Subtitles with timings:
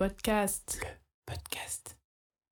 [0.00, 0.80] Le podcast.
[0.80, 1.98] Le podcast.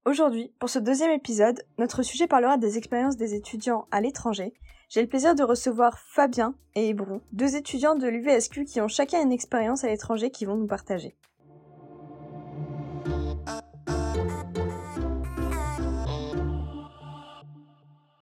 [0.04, 4.52] Aujourd'hui, pour ce deuxième épisode, notre sujet parlera des expériences des étudiants à l'étranger.
[4.90, 9.22] J'ai le plaisir de recevoir Fabien et Hébrou, deux étudiants de l'UVSQ qui ont chacun
[9.22, 11.16] une expérience à l'étranger qui vont nous partager.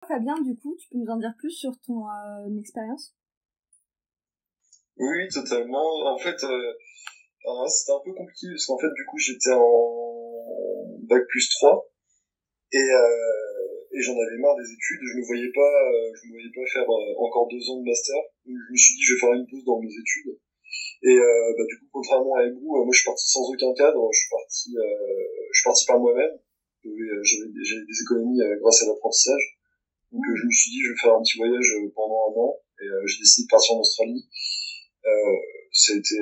[0.08, 3.14] Fabien, du coup, tu peux nous en dire plus sur ton euh, expérience?
[4.96, 6.12] Oui, totalement.
[6.12, 6.72] En fait, euh,
[7.68, 10.42] c'était un peu compliqué parce qu'en fait, du coup, j'étais en
[11.08, 11.90] bac plus 3
[12.72, 15.00] et, euh, et j'en avais marre des études.
[15.04, 17.84] Je ne voyais pas, euh, je me voyais pas faire euh, encore deux ans de
[17.84, 18.16] master.
[18.46, 20.32] Donc, je me suis dit, je vais faire une pause dans mes études.
[21.02, 24.08] Et euh, bah, du coup, contrairement à vous, moi, je suis parti sans aucun cadre.
[24.12, 26.36] Je suis parti, je suis parti par moi-même.
[26.84, 29.58] J'avais des économies grâce à l'apprentissage.
[30.10, 32.56] Donc je me suis dit, je vais faire un petit voyage pendant un an.
[32.80, 34.26] Et j'ai décidé de partir en Australie.
[35.72, 36.16] ça a été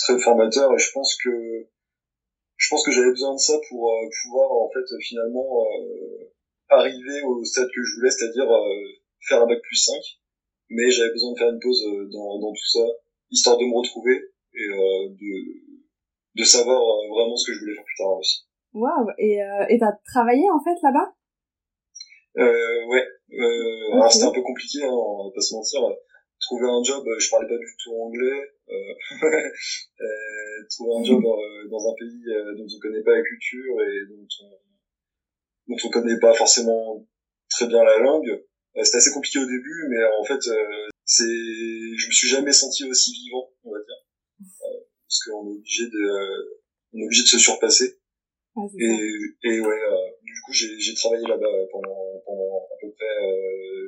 [0.00, 1.66] très formateur et je pense que
[2.56, 6.32] je pense que j'avais besoin de ça pour euh, pouvoir en fait finalement euh,
[6.68, 8.84] arriver au stade que je voulais, c'est-à-dire euh,
[9.28, 9.96] faire un bac plus 5.
[10.68, 12.84] Mais j'avais besoin de faire une pause dans, dans tout ça,
[13.30, 14.14] histoire de me retrouver
[14.54, 15.80] et de,
[16.36, 18.46] de savoir vraiment ce que je voulais faire plus tard aussi.
[18.72, 21.12] Waouh Et et t'as travaillé en fait là-bas?
[22.38, 23.04] Euh, Ouais.
[23.32, 25.80] Euh, Alors c'était un peu compliqué, hein, on va pas se mentir.
[26.40, 28.52] Trouver un job, je parlais pas du tout anglais.
[28.70, 28.94] Euh,
[30.00, 32.22] euh, trouver un job euh, dans un pays
[32.56, 34.50] dont on connaît pas la culture et dont on
[35.68, 37.06] dont on connaît pas forcément
[37.48, 38.44] très bien la langue.
[38.82, 40.40] C'était assez compliqué au début, mais en fait,
[41.04, 44.48] c'est, je me suis jamais senti aussi vivant, on va dire,
[45.06, 47.98] parce qu'on est obligé de, on est obligé de se surpasser.
[48.56, 49.80] Ah, et, et ouais,
[50.22, 53.28] du coup, j'ai, j'ai travaillé là-bas pendant, pendant à peu près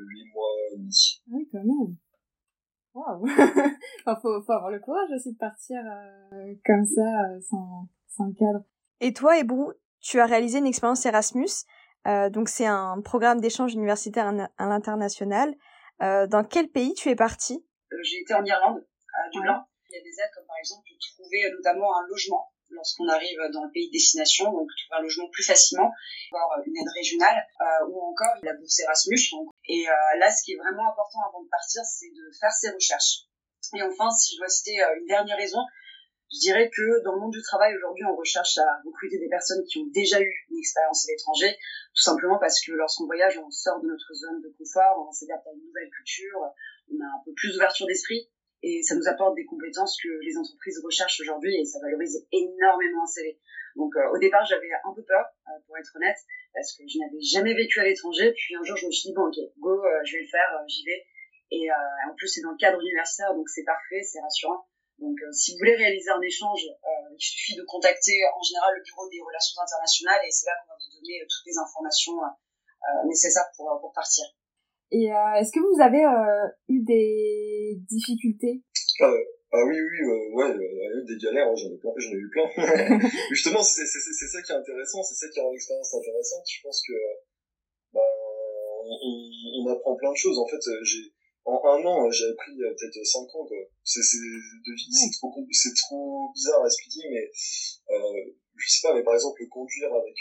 [0.08, 1.22] huit mois et demi.
[1.30, 1.96] Oui, quand même.
[2.94, 3.11] Waouh
[4.06, 8.32] enfin, faut, faut avoir le courage aussi de partir euh, comme ça, euh, sans, sans
[8.32, 8.64] cadre.
[9.00, 11.64] Et toi, Ebrou, tu as réalisé une expérience Erasmus.
[12.06, 15.54] Euh, donc c'est un programme d'échange universitaire à l'international.
[16.02, 17.64] Euh, dans quel pays tu es parti
[18.02, 18.84] J'ai été en Irlande,
[19.14, 19.64] à Dublin.
[19.88, 23.64] Il y a des aides comme par exemple trouver notamment un logement lorsqu'on arrive dans
[23.64, 25.90] le pays de destination, donc trouver un logement plus facilement,
[26.32, 29.20] avoir une aide régionale, euh, ou encore la bourse Erasmus.
[29.68, 32.70] Et euh, là, ce qui est vraiment important avant de partir, c'est de faire ses
[32.70, 33.28] recherches.
[33.74, 35.60] Et enfin, si je dois citer euh, une dernière raison,
[36.32, 39.62] je dirais que dans le monde du travail aujourd'hui, on recherche à recruter des personnes
[39.64, 41.58] qui ont déjà eu une expérience à l'étranger,
[41.94, 45.46] tout simplement parce que lorsqu'on voyage, on sort de notre zone de confort, on s'adapte
[45.46, 46.40] à une nouvelle culture,
[46.90, 48.30] on a un peu plus d'ouverture d'esprit
[48.62, 53.02] et ça nous apporte des compétences que les entreprises recherchent aujourd'hui et ça valorise énormément
[53.02, 53.38] un CV.
[53.76, 56.18] Donc euh, au départ j'avais un peu peur euh, pour être honnête
[56.52, 59.14] parce que je n'avais jamais vécu à l'étranger puis un jour je me suis dit
[59.14, 61.06] bon ok go euh, je vais le faire j'y vais
[61.52, 64.64] et en plus c'est dans le cadre universitaire donc c'est parfait c'est rassurant
[64.98, 69.08] donc si vous voulez réaliser un échange il suffit de contacter en général le bureau
[69.08, 72.16] des relations internationales et c'est là qu'on va vous donner toutes les informations
[73.04, 74.24] nécessaires pour, pour partir.
[74.92, 78.60] Et euh, est-ce que vous avez euh, eu des difficultés?
[79.00, 81.78] Euh, Ah oui, oui, euh, ouais, il y a eu des galères, hein, j'en ai,
[81.80, 82.44] plein, j'en ai eu plein.
[83.32, 86.44] Justement, c'est, c'est, c'est ça qui est intéressant, c'est ça qui rend l'expérience intéressante.
[86.44, 86.92] Je pense que
[87.94, 88.04] bah,
[88.84, 90.38] on, on, apprend plein de choses.
[90.38, 91.08] En fait, j'ai
[91.46, 93.46] en un an, j'ai appris peut-être 5 ans.
[93.48, 93.64] Quoi.
[93.84, 97.30] C'est, c'est, de vie, c'est, trop, c'est trop bizarre à expliquer, mais
[97.96, 100.16] euh, je sais pas, mais par exemple, conduire avec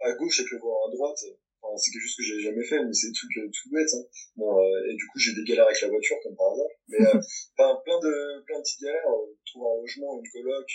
[0.00, 1.20] à gauche avec le volant à droite,
[1.62, 3.92] Enfin, c'est quelque chose que j'avais jamais fait, mais c'est tout, tout bête.
[3.92, 4.04] Hein.
[4.36, 6.72] Bon, euh, et du coup, j'ai des galères avec la voiture, comme par hasard.
[6.88, 7.20] Mais euh,
[7.56, 9.08] plein de plein de petites galères.
[9.08, 10.68] Euh, trouver un logement, une coloc,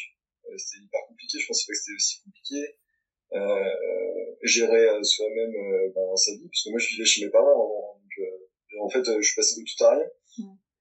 [0.50, 1.40] euh, c'était hyper compliqué.
[1.40, 2.62] Je pensais pas que c'était aussi compliqué.
[3.34, 5.54] Euh, gérer euh, soi-même
[5.94, 8.00] ben, sa vie, parce que moi, je vivais chez mes parents avant.
[8.00, 10.08] Donc, en fait, je suis passé de tout à rien.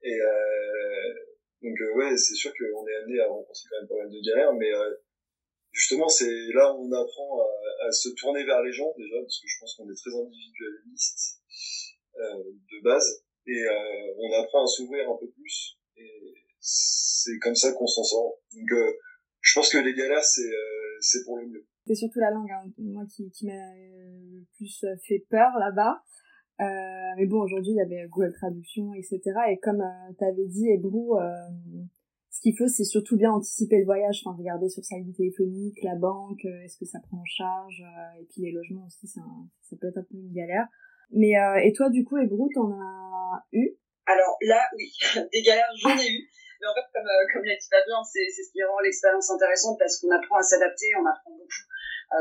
[0.03, 0.19] Et
[1.63, 4.53] donc, ouais, c'est sûr qu'on est amené à rencontrer quand même pas mal de galères,
[4.53, 4.71] mais
[5.75, 7.41] justement, c'est là où on apprend
[7.87, 11.43] à, se tourner vers les gens déjà, parce que je pense qu'on est très individualiste
[12.17, 17.55] euh, de base, et euh, on apprend à s'ouvrir un peu plus, et c'est comme
[17.55, 18.39] ça qu'on s'en sort.
[18.55, 18.93] Donc, euh,
[19.41, 21.67] je pense que les galères, c'est euh, c'est pour le mieux.
[21.87, 26.03] C'est surtout la langue, hein, moi qui, qui m'a le plus fait peur là-bas.
[26.61, 26.65] Euh,
[27.17, 29.21] mais bon, aujourd'hui, il y avait Google Traduction, etc.
[29.51, 31.31] Et comme euh, tu avais dit, Hébrou, euh,
[32.35, 35.79] ce qu'il faut, c'est surtout bien anticiper le voyage, enfin regarder sur sa ligne téléphonique,
[35.85, 39.07] la banque, euh, est-ce que ça prend en charge, euh, et puis les logements aussi,
[39.07, 39.21] ça,
[39.63, 40.67] ça peut être un peu une galère.
[41.13, 43.79] Mais euh, et toi, du coup, Ebru, t'en as eu?
[44.07, 44.91] Alors là, oui,
[45.33, 46.27] des galères, j'en ai eu.
[46.61, 50.01] Mais en fait, comme, comme l'a dit Fabien, c'est ce qui rend l'expérience intéressante parce
[50.01, 51.74] qu'on apprend à s'adapter, on apprend beaucoup euh,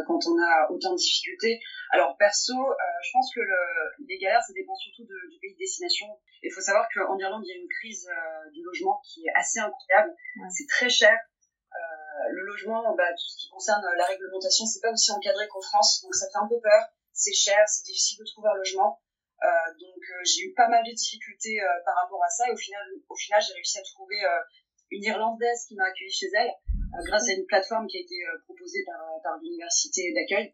[0.08, 1.60] quand on a autant de difficultés.
[1.92, 5.54] Alors perso, euh, je pense que le, les galères, ça dépend surtout de, du pays
[5.54, 6.08] de destination.
[6.42, 9.34] Il faut savoir qu'en Irlande, il y a une crise euh, du logement qui est
[9.36, 10.16] assez incroyable.
[10.50, 11.16] C'est très cher.
[12.32, 16.02] le logement, bah, tout ce qui concerne la réglementation, c'est pas aussi encadré qu'en France,
[16.04, 16.84] donc ça fait un peu peur.
[17.12, 19.02] C'est cher, c'est difficile de trouver un logement.
[19.44, 19.48] Euh,
[19.80, 23.16] donc j'ai eu pas mal de difficultés par rapport à ça et au final, au
[23.16, 24.22] final, j'ai réussi à trouver
[24.90, 26.52] une Irlandaise qui m'a accueilli chez elle
[27.06, 30.54] grâce à une plateforme qui a été proposée par, par l'université d'accueil.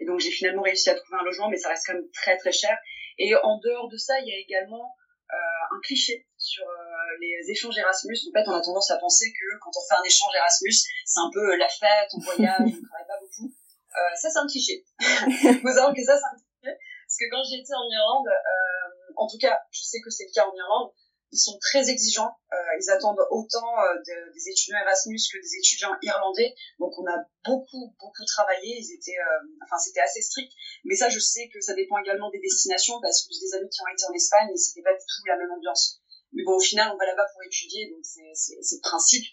[0.00, 2.36] Et donc j'ai finalement réussi à trouver un logement, mais ça reste quand même très
[2.36, 2.76] très cher.
[3.18, 4.94] Et en dehors de ça, il y a également
[5.32, 8.16] euh, un cliché sur euh, les échanges Erasmus.
[8.28, 10.74] En fait, on a tendance à penser que quand on fait un échange Erasmus,
[11.04, 13.48] c'est un peu la fête, on voyage, on ne travaille pas beaucoup.
[13.48, 14.84] Euh, ça, c'est un cliché.
[15.62, 16.76] Faut savoir que ça, c'est un cliché.
[17.06, 20.34] Parce que quand j'étais en Irlande, euh, en tout cas, je sais que c'est le
[20.34, 20.90] cas en Irlande,
[21.32, 22.30] ils sont très exigeants.
[22.52, 23.98] Euh, ils attendent autant euh,
[24.34, 26.54] des étudiants Erasmus que des étudiants irlandais.
[26.78, 28.78] Donc on a beaucoup beaucoup travaillé.
[28.78, 30.52] Ils étaient, euh, enfin c'était assez strict.
[30.84, 33.68] Mais ça, je sais que ça dépend également des destinations parce que j'ai des amis
[33.68, 36.00] qui ont été en Espagne et c'était pas du tout la même ambiance.
[36.32, 39.24] Mais bon, au final, on va là-bas pour étudier, donc c'est le principe.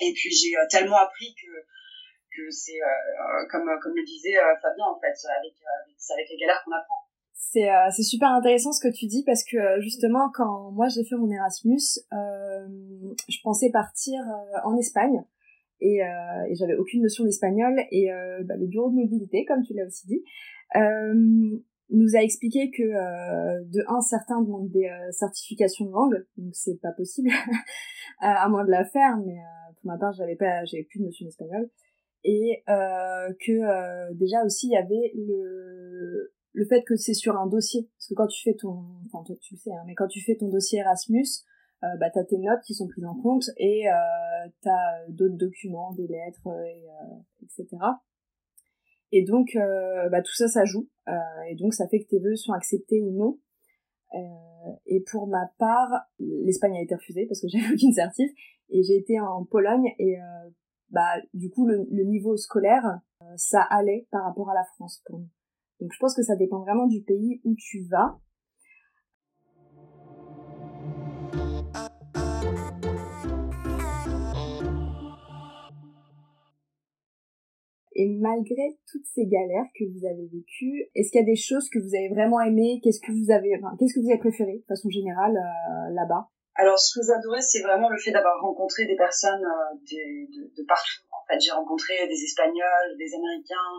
[0.00, 1.50] Et puis j'ai tellement appris que
[2.34, 2.80] que c'est
[3.50, 7.01] comme comme le disait Fabien en fait, avec avec, avec les galères qu'on apprend.
[7.34, 11.04] C'est euh, super intéressant ce que tu dis parce que euh, justement quand moi j'ai
[11.04, 12.66] fait mon Erasmus, euh,
[13.28, 15.22] je pensais partir euh, en Espagne
[15.80, 18.08] et, et j'avais aucune notion d'espagnol et
[18.44, 20.22] bah, le bureau de mobilité comme tu l'as aussi dit
[21.90, 26.92] nous a expliqué que de un certains demandent des certifications de langue donc c'est pas
[26.92, 27.30] possible
[28.20, 29.38] à moins de la faire mais
[29.74, 31.68] pour ma part j'avais pas j'avais plus de notion d'espagnol
[32.22, 37.88] et que déjà aussi il y avait le le fait que c'est sur un dossier,
[37.96, 40.20] parce que quand tu fais ton, enfin toi tu le sais, hein, mais quand tu
[40.20, 41.26] fais ton dossier Erasmus,
[41.82, 45.92] euh, bah t'as tes notes qui sont prises en compte et euh, t'as d'autres documents,
[45.92, 47.68] des lettres, et, euh, etc.
[49.12, 51.12] Et donc euh, bah tout ça ça joue, euh,
[51.48, 53.38] et donc ça fait que tes vœux sont acceptés ou non.
[54.86, 58.30] et pour ma part, l'Espagne a été refusée parce que j'avais aucune certif,
[58.68, 60.16] et j'ai été en Pologne et
[60.90, 63.00] bah du coup le, le niveau scolaire
[63.36, 65.28] ça allait par rapport à la France pour nous.
[65.82, 68.16] Donc je pense que ça dépend vraiment du pays où tu vas.
[77.96, 81.68] Et malgré toutes ces galères que vous avez vécues, est-ce qu'il y a des choses
[81.68, 82.80] que vous avez vraiment aimées?
[82.84, 83.50] Qu'est-ce que vous avez,
[83.80, 86.30] qu'est-ce que vous avez préféré de façon générale euh, là-bas?
[86.54, 91.02] Alors, ce que j'ai c'est vraiment le fait d'avoir rencontré des personnes euh, de, partout.
[91.10, 93.74] En fait, j'ai rencontré des Espagnols, des Américains,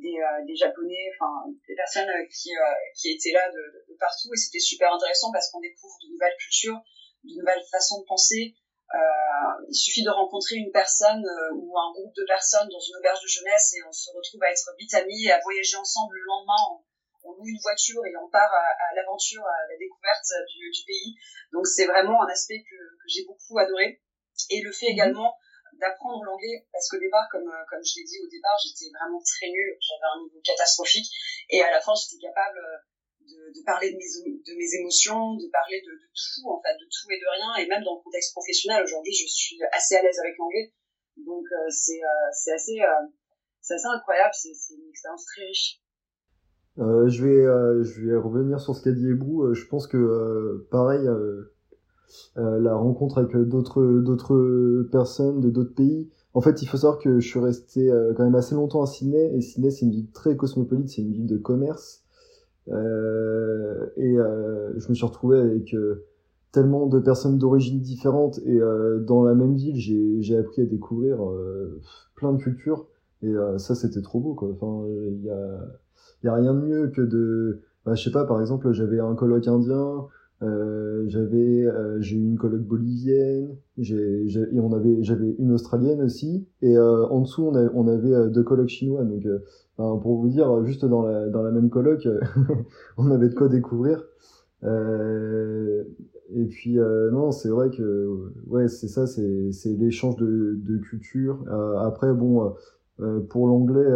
[0.00, 2.50] des, euh, des japonais, enfin des personnes euh, qui,
[2.96, 6.36] qui étaient là de, de partout et c'était super intéressant parce qu'on découvre de nouvelles
[6.38, 6.80] cultures,
[7.24, 8.54] de nouvelles façons de penser.
[8.90, 11.22] Euh, il suffit de rencontrer une personne
[11.54, 14.50] ou un groupe de personnes dans une auberge de jeunesse et on se retrouve à
[14.50, 16.82] être vite amis et à voyager ensemble le lendemain.
[17.22, 20.82] On, loue une voiture et on part à, à l'aventure, à la découverte du, du
[20.84, 21.14] pays.
[21.52, 24.02] Donc c'est vraiment un aspect que, que j'ai beaucoup adoré.
[24.48, 24.92] Et le fait mhm.
[24.92, 25.36] également
[25.80, 29.20] d'apprendre l'anglais parce qu'au départ comme euh, comme je l'ai dit au départ j'étais vraiment
[29.24, 31.08] très nulle j'avais un niveau catastrophique
[31.48, 32.78] et à la fin j'étais capable euh,
[33.24, 34.10] de, parler de mes
[34.44, 37.66] de mes émotions de parler de, tout en fait de tout et de rien et
[37.66, 40.72] même dans le contexte professionnel aujourd'hui je suis assez à l'aise avec l'anglais.
[41.26, 42.00] Donc euh, c'est
[42.32, 42.78] c'est assez
[43.60, 45.80] c'est assez incroyable c'est une expérience très riche.
[46.78, 49.52] Euh, je vais je vais revenir sur ce qu'a dit Ebrou.
[49.54, 51.52] Je pense que pareil euh,
[52.36, 56.08] la rencontre avec d'autres d'autres personnes de d'autres pays.
[56.32, 58.86] En fait, il faut savoir que je suis resté euh, quand même assez longtemps à
[58.86, 62.04] Sydney et Sydney c'est une ville très cosmopolite, c'est une ville de commerce.
[62.68, 65.74] Euh, et euh, je me suis retrouvé avec
[66.52, 68.60] tellement de personnes d'origines différentes et
[69.06, 71.18] dans la même ville, j'ai appris à découvrir
[72.16, 72.86] plein de cultures
[73.22, 74.50] et ça c'était trop beau quoi.
[74.52, 75.60] Enfin, il y a
[76.24, 79.14] y a rien de mieux que de bah, je sais pas par exemple, j'avais un
[79.14, 80.06] colloque indien
[80.42, 86.00] euh, j'avais euh, j'ai eu une coloc bolivienne j'ai et on avait j'avais une australienne
[86.00, 89.04] aussi et euh, en dessous on, on avait euh, deux colocs chinois.
[89.04, 89.26] Donc
[89.76, 92.08] pour vous dire juste dans la dans la même coloc
[92.96, 94.06] on avait de quoi découvrir.
[94.62, 96.78] Et puis
[97.12, 101.44] non c'est vrai que ouais c'est ça c'est c'est l'échange de de culture.
[101.78, 102.54] Après bon
[103.28, 103.88] pour l'anglais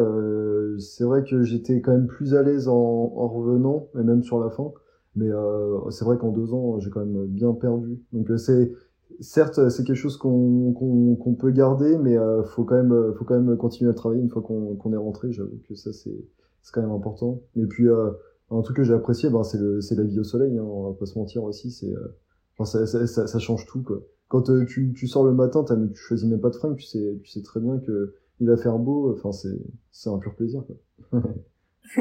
[0.78, 4.40] c'est vrai que j'étais quand même plus à l'aise en, en revenant et même sur
[4.40, 4.72] la fin
[5.16, 8.00] mais euh, c'est vrai qu'en deux ans, j'ai quand même bien perdu.
[8.12, 8.72] Donc euh, c'est
[9.20, 13.24] certes c'est quelque chose qu'on qu'on qu'on peut garder, mais euh, faut quand même faut
[13.24, 15.32] quand même continuer à travailler une fois qu'on qu'on est rentré.
[15.32, 16.26] J'avoue que ça c'est
[16.72, 17.42] quand même important.
[17.56, 18.10] Et puis euh,
[18.50, 20.56] un truc que j'ai apprécié, ben c'est le c'est la vie au soleil.
[20.58, 21.70] Hein, on va pas se mentir aussi.
[21.70, 22.16] C'est euh,
[22.58, 24.00] enfin ça, ça, ça, change tout quoi.
[24.28, 27.30] Quand tu tu sors le matin, tu choisis même pas de fringues, tu sais tu
[27.30, 29.12] sais très bien que il va faire beau.
[29.12, 29.58] Enfin c'est
[29.90, 31.20] c'est un pur plaisir quoi.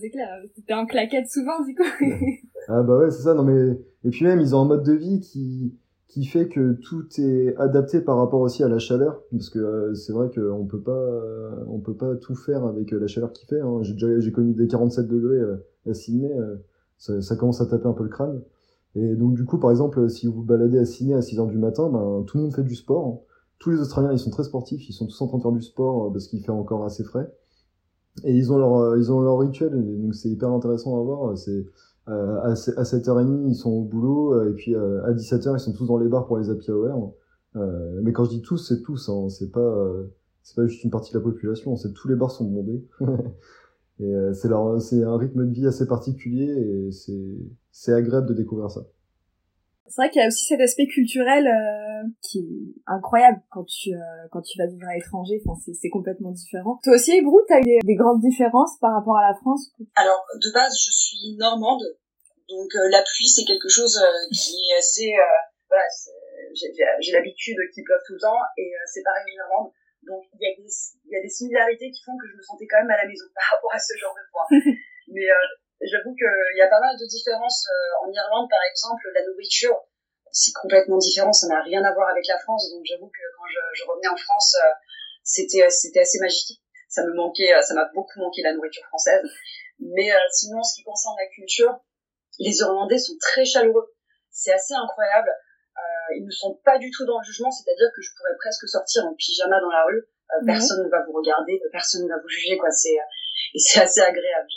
[0.00, 0.28] c'est clair,
[0.66, 1.82] t'es en claquette souvent du coup.
[2.68, 3.34] ah bah ouais, c'est ça.
[3.34, 5.74] Non mais et puis même ils ont un mode de vie qui
[6.10, 9.94] qui fait que tout est adapté par rapport aussi à la chaleur parce que euh,
[9.94, 13.32] c'est vrai qu'on peut pas euh, on peut pas tout faire avec euh, la chaleur
[13.32, 13.78] qu'il fait hein.
[13.82, 15.40] j'ai déjà j'ai connu des 47 degrés
[15.88, 16.34] à Sydney
[16.98, 18.42] ça, commence à taper un peu le crâne
[18.96, 21.46] et donc du coup par exemple si vous vous baladez à Sydney à 6 heures
[21.46, 23.18] du matin ben tout le monde fait du sport hein.
[23.60, 25.62] tous les Australiens ils sont très sportifs ils sont tous en train de faire du
[25.62, 27.32] sport parce qu'il fait encore assez frais
[28.24, 31.64] et ils ont leur ils ont leur rituel donc c'est hyper intéressant à voir c'est
[32.10, 35.60] euh, à, à 7h30, ils sont au boulot, euh, et puis euh, à 17h, ils
[35.60, 37.14] sont tous dans les bars pour les happy hour.
[38.02, 39.86] mais quand je dis tous, c'est tous, hein, c'est pas,
[40.42, 42.84] c'est pas juste une partie de la population, tous les bars sont bondés.
[44.00, 47.36] et c'est leur, c'est un rythme de vie assez particulier, et c'est,
[47.70, 48.86] c'est agréable de découvrir ça
[49.90, 53.90] c'est vrai qu'il y a aussi cet aspect culturel euh, qui est incroyable quand tu
[53.90, 53.98] euh,
[54.30, 55.42] quand tu vas vivre à l'étranger.
[55.42, 56.78] Enfin, c'est c'est complètement différent.
[56.84, 59.74] Toi aussi, Brou, t'as des, des, grandes différences par rapport à la France?
[59.96, 61.82] Alors, de base, je suis normande,
[62.48, 63.98] donc euh, la pluie c'est quelque chose
[64.30, 65.10] qui est assez
[65.68, 65.82] voilà.
[66.54, 69.72] J'ai l'habitude qu'il pleuve tout le temps et c'est pareil en Irlande.
[70.06, 70.70] Donc il y a des
[71.04, 73.06] il y a des similarités qui font que je me sentais quand même à la
[73.06, 74.74] maison par rapport à ce genre de points.
[75.12, 75.26] Mais
[75.80, 77.66] J'avoue qu'il y a pas mal de différences.
[77.68, 79.80] Euh, en Irlande, par exemple, la nourriture,
[80.30, 81.32] c'est complètement différent.
[81.32, 82.70] Ça n'a rien à voir avec la France.
[82.70, 84.72] Donc j'avoue que quand je, je, revenais en France, euh,
[85.24, 86.60] c'était c'était assez magique.
[86.88, 89.24] Ça me manquait, euh, ça m'a beaucoup manqué la nourriture française.
[89.80, 91.80] Mais sinon, ce qui concerne la culture,
[92.38, 93.94] les Irlandais sont très chaleureux.
[94.30, 95.30] C'est assez incroyable.
[95.30, 98.68] Euh, ils ne sont pas du tout dans le jugement, c'est-à-dire que je pourrais presque
[98.68, 100.04] sortir en pyjama dans la rue.
[100.44, 102.70] Personne ne va vous regarder, personne ne va vous juger, quoi.
[102.70, 102.94] C'est
[103.54, 104.48] et c'est assez agréable.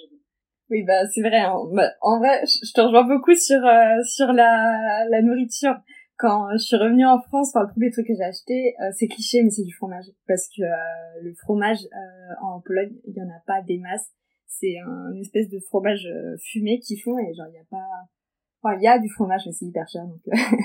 [0.69, 1.39] Oui, bah c'est vrai.
[1.39, 1.57] Hein.
[1.73, 5.75] Bah, en vrai, je te rejoins beaucoup sur euh, sur la, la nourriture.
[6.17, 9.07] Quand je suis revenue en France, enfin, le premier truc que j'ai acheté, euh, c'est
[9.07, 10.05] cliché, mais c'est du fromage.
[10.27, 11.79] Parce que euh, le fromage
[12.41, 14.09] en Pologne, il y en a pas des masses.
[14.47, 16.07] C'est un espèce de fromage
[16.39, 17.85] fumé qu'ils font et genre il y a pas.
[18.61, 20.05] Enfin, il y a du fromage, mais c'est hyper cher.
[20.05, 20.21] Donc.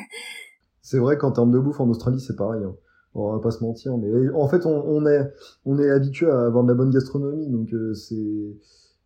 [0.82, 2.62] c'est vrai qu'en termes de bouffe en Australie, c'est pareil.
[2.62, 2.76] Hein.
[3.14, 5.32] On va pas se mentir, mais en fait, on, on est
[5.64, 8.54] on est habitué à avoir de la bonne gastronomie, donc c'est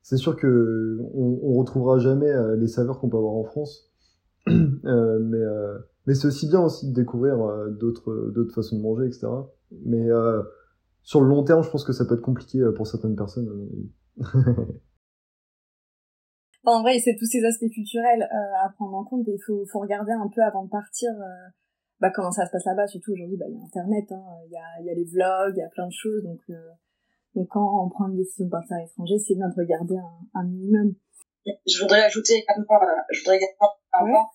[0.03, 3.91] c'est sûr que on, retrouvera jamais euh, les saveurs qu'on peut avoir en France,
[4.49, 7.37] euh, mais euh, mais c'est aussi bien aussi de découvrir
[7.79, 9.29] d'autres façons de manger, etc.
[9.85, 10.09] Mais
[11.03, 13.49] sur le long terme, je pense que ça peut être compliqué pour certaines personnes.
[16.65, 18.29] en vrai, c'est tous ces aspects culturels
[18.65, 19.29] à prendre en compte.
[19.29, 21.11] Il faut, regarder un peu avant de partir
[22.01, 22.89] bah, comment ça se passe là-bas.
[22.89, 25.55] Surtout aujourd'hui, bah, il y a Internet, hein, il y, a, y a les vlogs,
[25.55, 26.25] il y a plein de choses.
[26.25, 26.41] Donc,
[27.35, 30.41] donc quand on prend une décision de partir à l'étranger, c'est bien de regarder un,
[30.41, 30.95] un, minimum.
[31.45, 32.79] Je voudrais ajouter également,
[33.11, 34.31] je voudrais également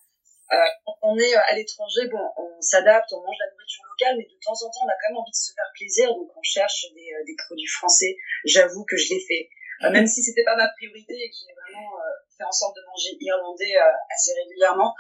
[0.47, 4.23] euh, quand on est à l'étranger, bon, on s'adapte, on mange la nourriture locale, mais
[4.23, 6.43] de temps en temps, on a quand même envie de se faire plaisir, donc on
[6.43, 8.15] cherche des, euh, des produits français.
[8.45, 9.49] J'avoue que je l'ai fait,
[9.83, 12.75] euh, même si c'était pas ma priorité et que j'ai vraiment euh, fait en sorte
[12.75, 13.75] de manger irlandais
[14.09, 14.93] assez régulièrement.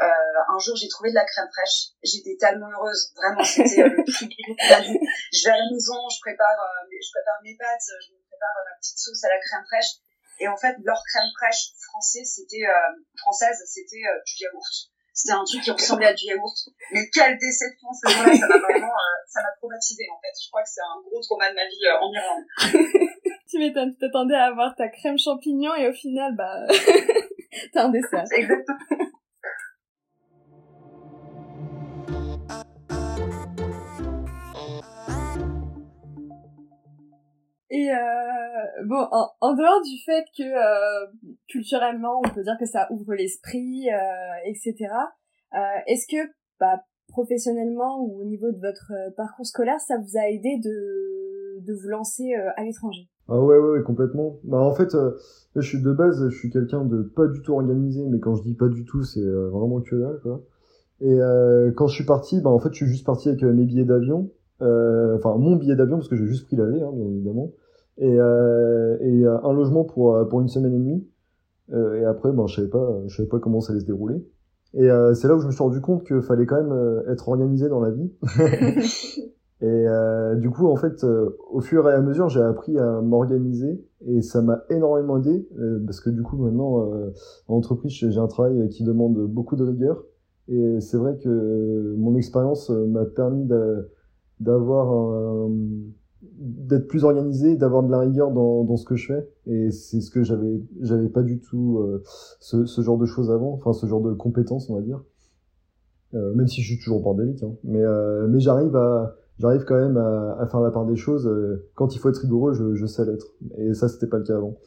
[0.00, 1.92] Euh, un jour, j'ai trouvé de la crème fraîche.
[2.02, 3.12] J'étais tellement heureuse.
[3.16, 4.98] Vraiment, c'était euh, le plus de la vie.
[5.32, 8.56] Je vais à la maison, je prépare, euh, je prépare mes pâtes, je me prépare
[8.64, 10.00] ma petite sauce à la crème fraîche.
[10.40, 14.74] Et en fait, leur crème fraîche française, c'était du yaourt.
[15.14, 16.56] C'était un truc qui ressemblait à du yaourt.
[16.90, 18.96] Mais quelle déception ce jour-là, ça m'a vraiment,
[19.28, 20.32] ça m'a traumatisé en fait.
[20.42, 23.12] Je crois que c'est un gros trauma de ma vie en Irlande.
[23.52, 26.66] Tu m'étonnes, tu t'attendais à avoir ta crème champignon et au final, bah,
[27.72, 28.24] t'as un dessert.
[28.34, 28.78] Exactement.
[37.74, 41.06] Et euh, bon, en, en, dehors du fait que euh,
[41.48, 43.96] culturellement, on peut dire que ça ouvre l'esprit, euh,
[44.44, 44.92] etc.
[45.54, 46.30] Euh, est-ce que,
[46.60, 51.64] bah, professionnellement ou au niveau de votre euh, parcours scolaire, ça vous a aidé de,
[51.66, 53.08] de vous lancer euh, à l'étranger?
[53.28, 54.38] Ah ouais, ouais, complètement.
[54.44, 54.96] Bah en fait,
[55.56, 58.42] je suis de base, je suis quelqu'un de pas du tout organisé, mais quand je
[58.42, 60.42] dis pas du tout, c'est vraiment que dalle, quoi.
[61.00, 61.18] Et
[61.76, 64.30] quand je suis parti, bah en fait, je suis juste parti avec mes billets d'avion.
[64.60, 67.52] Enfin, mon billet d'avion parce que j'ai juste pris l'aller, hein, bien évidemment
[67.98, 71.06] et, euh, et euh, un logement pour, euh, pour une semaine et demie.
[71.72, 74.16] Euh, et après, ben, je savais pas, je savais pas comment ça allait se dérouler.
[74.74, 77.28] Et euh, c'est là où je me suis rendu compte qu'il fallait quand même être
[77.28, 78.10] organisé dans la vie.
[79.62, 83.82] et euh, du coup, en fait, au fur et à mesure, j'ai appris à m'organiser
[84.06, 85.48] et ça m'a énormément aidé
[85.86, 86.90] parce que du coup, maintenant,
[87.48, 90.04] en entreprise, j'ai un travail qui demande beaucoup de rigueur.
[90.48, 93.48] Et c'est vrai que mon expérience m'a permis
[94.40, 95.48] d'avoir
[96.22, 99.28] d'être plus organisé, d'avoir de la rigueur dans, ce que je fais.
[99.46, 102.02] Et c'est ce que j'avais, j'avais pas du tout euh,
[102.40, 105.02] ce, genre de choses avant, enfin ce genre de compétences, on va dire.
[106.14, 107.54] Euh, même si je suis toujours bordélique, hein.
[107.64, 111.26] mais euh, mais j'arrive à j'arrive quand même à, faire la part des choses.
[111.26, 113.26] Euh, quand il faut être rigoureux, je, sais l'être.
[113.58, 114.58] Et ça, c'était pas le cas avant.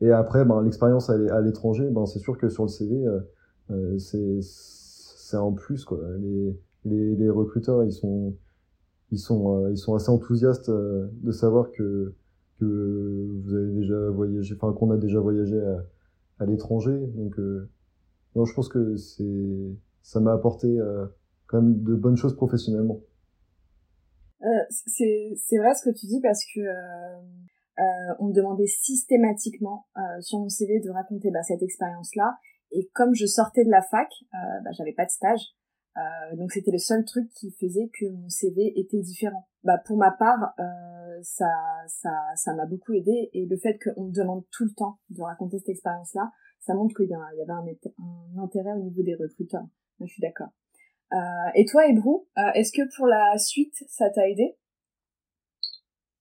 [0.00, 3.06] Et après, ben l'expérience à l'étranger, ben c'est sûr que sur le CV,
[3.98, 6.00] c'est c'est en plus quoi.
[6.18, 8.34] Les les, recruteurs, ils sont,
[9.10, 12.14] ils sont, ils sont assez enthousiastes de savoir que
[12.60, 15.84] que vous avez déjà voyagé, enfin qu'on a déjà voyagé à,
[16.40, 16.96] à l'étranger.
[17.14, 17.38] Donc,
[18.36, 18.96] non, je pense que
[20.02, 20.78] ça m'a apporté
[21.46, 23.00] quand même de bonnes choses professionnellement.
[24.42, 27.20] Euh, c'est vrai ce que tu dis parce que euh,
[27.78, 32.36] euh, on me demandait systématiquement euh, sur mon CV de raconter bah, cette expérience-là.
[32.70, 35.40] Et comme je sortais de la fac, euh, bah, j'avais pas de stage,
[35.96, 39.48] euh, donc c'était le seul truc qui faisait que mon CV était différent.
[39.62, 40.54] Bah pour ma part,
[41.22, 41.48] ça
[41.86, 45.22] ça ça m'a beaucoup aidé et le fait qu'on me demande tout le temps de
[45.22, 49.66] raconter cette expérience-là, ça montre qu'il y, y, avait un, intérêt au niveau des recruteurs.
[50.00, 50.50] je suis d'accord.
[51.14, 54.58] Euh, et toi, Ebrou, euh, est-ce que pour la suite, ça t'a aidé?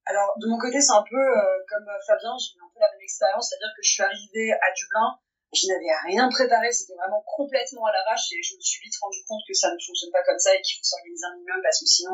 [0.05, 2.91] Alors, de mon côté, c'est un peu euh, comme Fabien, j'ai eu un peu la
[2.91, 5.17] même expérience, c'est-à-dire que je suis arrivée à Dublin,
[5.53, 9.17] je n'avais rien préparé, c'était vraiment complètement à l'arrache et je me suis vite rendu
[9.27, 11.79] compte que ça ne fonctionne pas comme ça et qu'il faut s'organiser un minimum parce
[11.79, 12.13] que sinon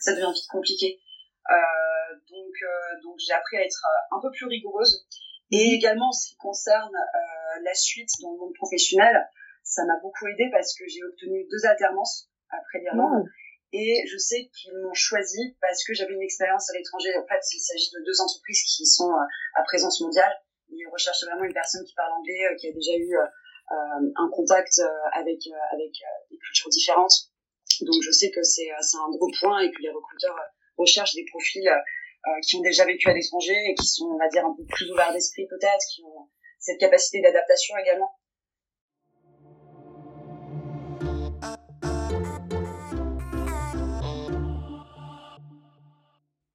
[0.00, 0.98] ça devient vite compliqué.
[2.26, 2.54] Donc
[3.04, 5.06] donc j'ai appris à être un peu plus rigoureuse
[5.52, 6.90] et également en ce qui concerne
[7.62, 9.30] la suite dans le monde professionnel,
[9.62, 13.24] ça m'a beaucoup aidé parce que j'ai obtenu deux alternances après l'Irlande.
[13.72, 17.16] Et je sais qu'ils m'ont choisi parce que j'avais une expérience à l'étranger.
[17.16, 20.32] En fait, il s'agit de deux entreprises qui sont euh, à présence mondiale.
[20.68, 24.28] Ils recherchent vraiment une personne qui parle anglais, euh, qui a déjà eu euh, un
[24.30, 24.80] contact
[25.12, 25.40] avec
[25.72, 25.92] avec
[26.30, 27.32] des cultures différentes.
[27.80, 30.36] Donc je sais que c'est c'est un gros point et que les recruteurs
[30.76, 31.70] recherchent des profils
[32.46, 34.90] qui ont déjà vécu à l'étranger et qui sont, on va dire, un peu plus
[34.90, 36.28] ouverts d'esprit peut-être, qui ont
[36.58, 38.14] cette capacité d'adaptation également.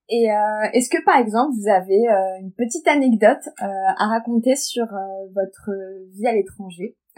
[0.10, 3.66] Et euh, est-ce que par exemple vous avez euh, une petite anecdote euh,
[3.98, 4.86] à raconter sur
[5.34, 5.70] votre
[6.14, 6.96] vie à l'étranger?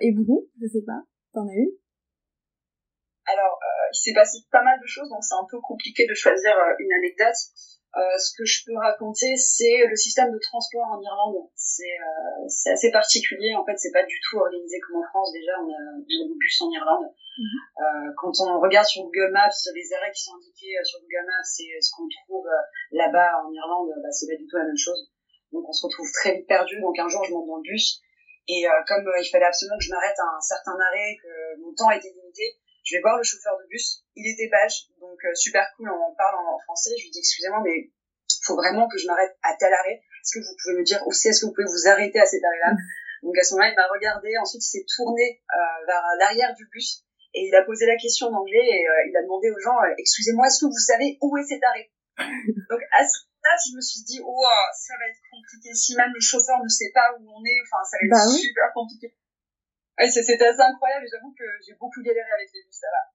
[0.00, 1.70] Et vous, je sais pas, t'en as une?
[3.26, 3.58] Alors,
[3.92, 6.92] il s'est passé pas mal de choses, donc c'est un peu compliqué de choisir une
[6.92, 7.34] anecdote.
[7.94, 11.48] Ce que je peux raconter, c'est le système de transport en Irlande.
[11.54, 13.54] C'est assez particulier.
[13.54, 15.32] En fait, c'est pas du tout organisé comme en France.
[15.32, 17.12] Déjà, on a, on a des bus en Irlande.
[17.40, 21.26] Euh, quand on regarde sur Google Maps, les arrêts qui sont indiqués euh, sur Google
[21.26, 24.64] Maps et ce qu'on trouve euh, là-bas en Irlande, bah, c'est pas du tout la
[24.64, 25.10] même chose.
[25.50, 26.80] Donc on se retrouve très vite perdu.
[26.80, 28.00] Donc un jour, je monte dans le bus
[28.48, 31.90] et comme il fallait absolument que je m'arrête à un certain arrêt, que mon temps
[31.92, 34.04] était limité, je vais voir le chauffeur de bus.
[34.16, 35.90] Il était belge, donc super cool.
[35.90, 36.90] On parle en, français.
[36.98, 37.90] Je lui dis excusez-moi, mais
[38.44, 40.00] faut vraiment que je m'arrête à tel arrêt.
[40.00, 42.42] Est-ce que vous pouvez me dire aussi, est-ce que vous pouvez vous arrêter à cet
[42.42, 42.74] arrêt-là?
[43.22, 44.36] Donc à ce moment-là, il m'a regardé.
[44.38, 45.42] Ensuite, il s'est tourné
[45.86, 49.16] vers l'arrière du bus et il a posé la question en anglais et euh, il
[49.16, 51.90] a demandé aux gens, euh, excusez-moi, est-ce que vous savez où est cet arrêt?
[52.68, 54.44] Donc à ce moment-là, je me suis dit, oh,
[54.76, 55.74] ça va être compliqué.
[55.74, 58.36] Si même le chauffeur ne sait pas où on est, enfin, ça va être bah
[58.36, 59.14] super compliqué.
[59.98, 63.12] Ouais, c'était assez incroyable et j'avoue que j'ai beaucoup galéré avec les bus, ça va.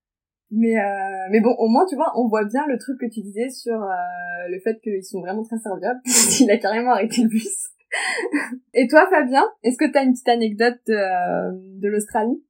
[0.50, 3.22] Mais euh, mais bon, au moins tu vois, on voit bien le truc que tu
[3.22, 6.00] disais sur euh, le fait qu'ils sont vraiment très serviables.
[6.40, 7.70] Il a carrément arrêté le bus.
[8.74, 12.44] Et toi, Fabien, est-ce que tu as une petite anecdote de, euh, de l'Australie?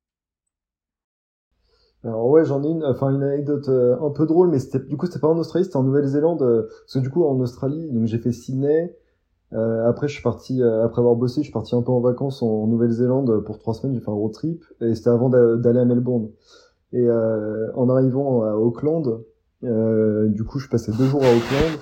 [2.03, 5.07] Alors ouais, j'en ai une, enfin une anecdote un peu drôle, mais c'était du coup
[5.07, 8.19] c'était pas en Australie, c'était en Nouvelle-Zélande, parce que du coup en Australie, donc j'ai
[8.19, 8.95] fait Sydney.
[9.53, 12.41] Euh, après je suis parti, après avoir bossé, je suis parti un peu en vacances
[12.43, 13.95] en Nouvelle-Zélande pour trois semaines.
[13.95, 16.29] J'ai fait un road trip et c'était avant d'aller à Melbourne.
[16.93, 19.21] Et en arrivant à Auckland,
[19.61, 21.79] du coup je passais deux jours à Auckland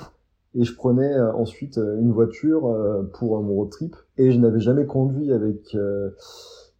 [0.56, 2.76] et je prenais ensuite une voiture
[3.14, 5.76] pour mon road trip et je n'avais jamais conduit avec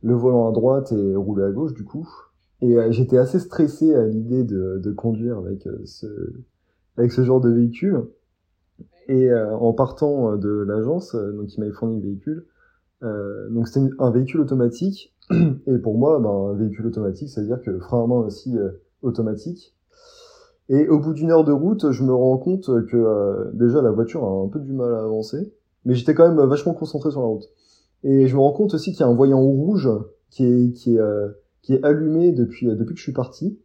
[0.06, 2.08] le volant à droite et roulé à gauche du coup.
[2.62, 6.08] Et euh, j'étais assez stressé à l'idée de, de, conduire avec euh, ce,
[6.98, 8.06] avec ce genre de véhicule.
[9.08, 12.46] Et euh, en partant de l'agence, donc qui m'avait fourni le véhicule,
[13.52, 15.14] donc c'était un véhicule automatique.
[15.68, 18.56] Et pour moi, ben, un véhicule automatique, c'est-à-dire que frein à main aussi
[19.04, 19.76] automatique.
[20.70, 24.24] Et au bout d'une heure de route, je me rends compte que déjà la voiture
[24.24, 27.28] a un peu du mal à avancer, mais j'étais quand même vachement concentré sur la
[27.28, 27.48] route.
[28.04, 29.90] Et je me rends compte aussi qu'il y a un voyant rouge
[30.32, 31.00] qui est, qui est
[31.66, 33.60] qui est allumé depuis euh, depuis que je suis parti.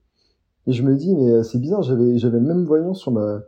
[0.66, 3.42] Et je me dis mais euh, c'est bizarre, j'avais j'avais le même voyant sur ma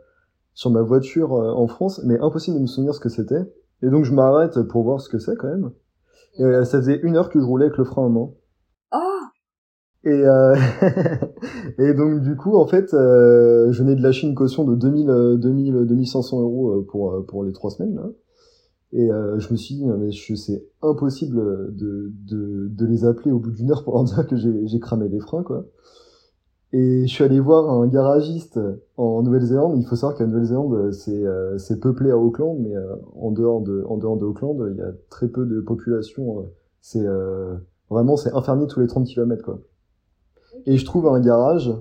[0.53, 3.41] sur ma voiture euh, en France, mais impossible de me souvenir ce que c'était.
[3.81, 5.71] Et donc je m'arrête pour voir ce que c'est quand même.
[6.35, 8.31] Et ça faisait une heure que je roulais avec le frein à main.
[8.93, 8.97] Oh
[10.03, 10.55] et, euh...
[11.77, 15.37] et donc du coup en fait euh, je venais de lâcher une caution de 2000
[15.39, 18.09] 2000 2500 euros pour pour les trois semaines là.
[18.93, 21.35] Et euh, je me suis dit, mais c'est impossible
[21.73, 25.09] de, de, de, les appeler au bout d'une heure pour leur dire que j'ai cramé
[25.09, 25.65] les freins, quoi.
[26.73, 28.59] Et je suis allé voir un garagiste
[28.97, 29.77] en Nouvelle-Zélande.
[29.77, 33.83] Il faut savoir qu'à Nouvelle-Zélande, c'est euh, peuplé à Auckland, mais euh, en dehors de
[33.87, 36.45] en dehors de Auckland, il y a très peu de population.
[36.81, 37.05] c'est
[37.89, 39.59] vraiment c'est infirmier tous les 30 km, quoi.
[40.65, 41.71] et je trouve un garage.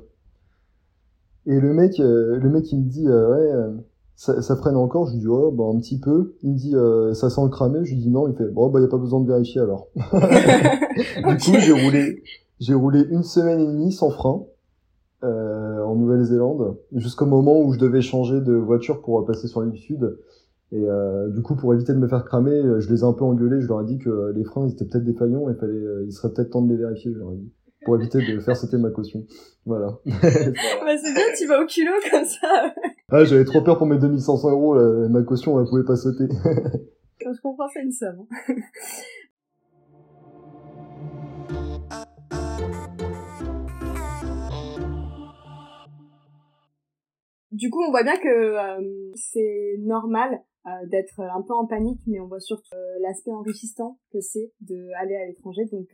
[1.47, 3.73] Et le mec, euh, le mec, il me dit, euh, ouais, euh,
[4.15, 5.07] ça, ça, freine encore.
[5.07, 6.35] Je lui dis, oh, bah, un petit peu.
[6.43, 6.75] Il me dit,
[7.17, 7.85] ça sent le cramé.
[7.85, 8.29] Je lui dis, non.
[8.29, 9.89] Il fait, bon, bah, y a pas besoin de vérifier alors.
[9.97, 12.23] du coup, j'ai roulé,
[12.61, 14.45] j'ai roulé une semaine et demie sans frein.
[15.23, 20.19] En Nouvelle-Zélande, jusqu'au moment où je devais changer de voiture pour passer sur l'île sud.
[20.73, 23.25] Et euh, du coup, pour éviter de me faire cramer, je les ai un peu
[23.25, 23.61] engueulés.
[23.61, 26.33] Je leur ai dit que les freins ils étaient peut-être défaillants et fallait, il serait
[26.33, 27.13] peut-être temps de les vérifier.
[27.13, 27.53] Je leur ai dit
[27.85, 29.25] pour éviter de faire sauter ma caution.
[29.67, 29.99] Voilà.
[30.07, 32.73] bah c'est bien, tu vas au culot comme ça.
[33.11, 36.25] ah, j'avais trop peur pour mes 2500 euros, ma caution, elle pouvait pas sauter.
[37.21, 38.27] Je comprends, c'est une somme.
[47.53, 52.01] Du coup, on voit bien que euh, c'est normal euh, d'être un peu en panique,
[52.07, 55.65] mais on voit surtout euh, l'aspect enrichissant que c'est d'aller à l'étranger.
[55.71, 55.89] Donc,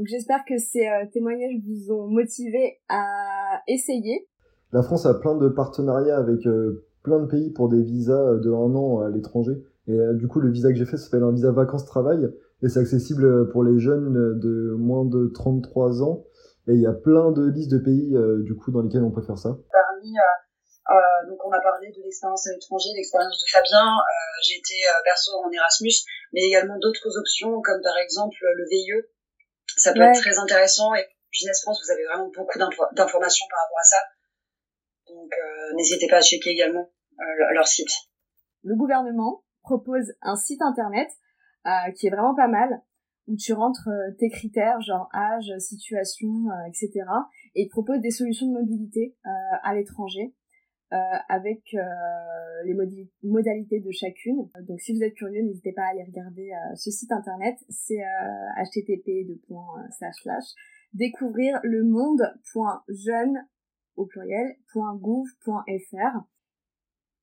[0.00, 4.26] donc j'espère que ces euh, témoignages vous ont motivé à essayer.
[4.72, 8.38] La France a plein de partenariats avec euh, plein de pays pour des visas euh,
[8.38, 9.62] de un an à l'étranger.
[9.88, 12.30] Et du coup, le visa que j'ai fait s'appelle un visa vacances-travail.
[12.62, 16.24] Et c'est accessible pour les jeunes de moins de 33 ans.
[16.68, 19.22] Et il y a plein de listes de pays, du coup, dans lesquels on peut
[19.22, 19.58] faire ça.
[20.00, 23.84] Parmi, euh, donc on a parlé de l'expérience à l'étranger, l'expérience de Fabien.
[23.84, 25.92] Euh, j'ai été perso en Erasmus,
[26.32, 29.04] mais également d'autres options, comme par exemple le VIE,
[29.76, 33.78] ça peut être très intéressant et Business France, vous avez vraiment beaucoup d'informations par rapport
[33.78, 33.96] à ça.
[35.08, 37.90] Donc euh, n'hésitez pas à checker également euh, leur site.
[38.62, 41.08] Le gouvernement propose un site internet
[41.66, 42.82] euh, qui est vraiment pas mal
[43.26, 46.28] où tu rentres tes critères genre âge, situation,
[46.68, 47.04] etc.
[47.54, 49.16] et propose des solutions de mobilité
[49.62, 50.34] à l'étranger
[50.92, 50.96] euh,
[51.28, 51.80] avec euh,
[52.64, 52.74] les
[53.22, 54.50] modalités de chacune.
[54.66, 57.54] Donc si vous êtes curieux, n'hésitez pas à aller regarder euh, ce site internet.
[57.68, 58.00] C'est
[58.58, 59.28] http
[60.92, 63.38] découvrir le monde.jeune
[63.94, 66.24] au pluriel .gouv.fr.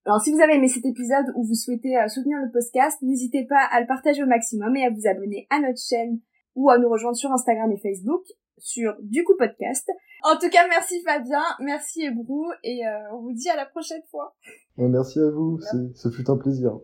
[0.05, 3.67] Alors si vous avez aimé cet épisode ou vous souhaitez soutenir le podcast, n'hésitez pas
[3.69, 6.21] à le partager au maximum et à vous abonner à notre chaîne
[6.55, 8.23] ou à nous rejoindre sur Instagram et Facebook
[8.57, 9.91] sur Du coup podcast.
[10.23, 14.01] En tout cas, merci Fabien, merci Ebrou, et euh, on vous dit à la prochaine
[14.09, 14.35] fois.
[14.77, 15.59] merci à vous,
[15.95, 16.79] ce fut un plaisir.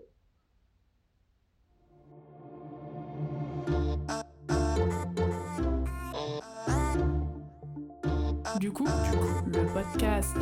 [8.59, 10.37] Du coup, du coup, le podcast.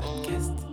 [0.00, 0.69] podcast.